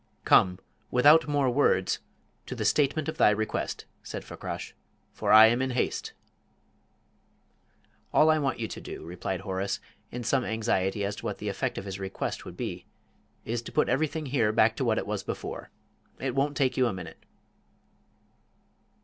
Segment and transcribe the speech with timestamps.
[0.25, 0.57] "Come
[0.89, 1.99] without more words
[2.47, 4.73] to the statement of thy request," said Fakrash,
[5.13, 6.13] "for I am in haste."
[8.11, 9.79] "All I want you to do," replied Horace,
[10.09, 12.87] in some anxiety as to what the effect of his request would be,
[13.45, 15.69] "is to put everything here back to what it was before.
[16.19, 17.23] It won't take you a minute."